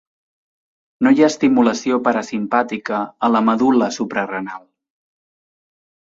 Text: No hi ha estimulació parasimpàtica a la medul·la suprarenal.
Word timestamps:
No 1.07 1.11
hi 1.15 1.19
ha 1.23 1.27
estimulació 1.33 1.99
parasimpàtica 2.07 3.03
a 3.29 3.31
la 3.35 3.43
medul·la 3.51 3.93
suprarenal. 4.01 4.67